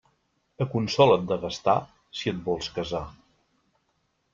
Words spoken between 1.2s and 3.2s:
de gastar, si et vols casar.